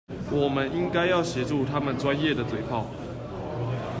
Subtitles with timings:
[0.31, 2.83] 我們應該要協助他們專業的嘴砲